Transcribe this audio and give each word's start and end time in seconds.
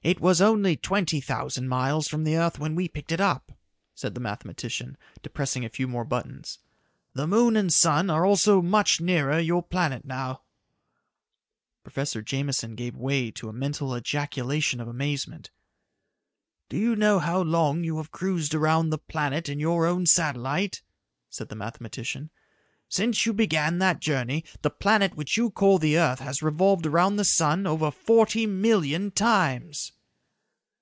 "It 0.00 0.20
was 0.22 0.40
only 0.40 0.74
twenty 0.74 1.20
thousand 1.20 1.68
miles 1.68 2.08
from 2.08 2.24
the 2.24 2.34
earth 2.34 2.58
when 2.58 2.74
we 2.74 2.88
picked 2.88 3.12
it 3.12 3.20
up," 3.20 3.52
said 3.94 4.14
the 4.14 4.22
mathematician, 4.22 4.96
depressing 5.22 5.66
a 5.66 5.68
few 5.68 5.86
more 5.86 6.04
buttons. 6.04 6.60
"The 7.12 7.26
moon 7.26 7.58
and 7.58 7.70
sun 7.70 8.08
are 8.08 8.24
also 8.24 8.62
much 8.62 9.02
nearer 9.02 9.38
your 9.38 9.62
planet 9.62 10.06
now." 10.06 10.44
Professor 11.82 12.22
Jameson 12.22 12.74
gave 12.74 12.96
way 12.96 13.30
to 13.32 13.50
a 13.50 13.52
mental 13.52 13.94
ejaculation 13.94 14.80
of 14.80 14.88
amazement. 14.88 15.50
"Do 16.70 16.78
you 16.78 16.96
know 16.96 17.18
how 17.18 17.42
long 17.42 17.84
you 17.84 17.98
have 17.98 18.10
cruised 18.10 18.54
around 18.54 18.88
the 18.88 18.96
planet 18.98 19.46
in 19.50 19.60
your 19.60 19.84
own 19.84 20.06
satellite?" 20.06 20.80
said 21.28 21.50
the 21.50 21.54
mathematician. 21.56 22.30
"Since 22.90 23.26
you 23.26 23.34
began 23.34 23.76
that 23.80 24.00
journey, 24.00 24.44
the 24.62 24.70
planet 24.70 25.14
which 25.14 25.36
you 25.36 25.50
call 25.50 25.78
the 25.78 25.98
earth 25.98 26.20
has 26.20 26.42
revolved 26.42 26.86
around 26.86 27.16
the 27.16 27.24
sun 27.26 27.66
over 27.66 27.90
forty 27.90 28.46
million 28.46 29.10
times." 29.10 29.92